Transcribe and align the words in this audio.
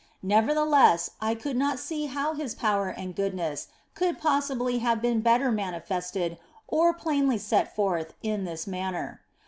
Nevertheless, 0.23 1.11
I 1.21 1.35
could 1.35 1.55
not 1.55 1.77
see 1.77 2.07
how 2.07 2.33
His 2.33 2.55
power 2.55 2.89
and 2.89 3.15
goodness 3.15 3.67
could 3.93 4.17
possibly 4.17 4.79
have 4.79 4.99
been 4.99 5.21
better 5.21 5.51
manifested 5.51 6.39
or 6.67 6.85
more 6.85 6.93
plainly 6.95 7.37
set 7.37 7.75
forth 7.75 8.07
than 8.23 8.31
in 8.31 8.45
this 8.45 8.65
manner. 8.65 9.21